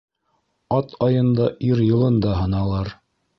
Ат 0.77 0.95
айында, 1.07 1.51
ир 1.69 1.83
йылында 1.89 2.33
һыналыр. 2.41 2.91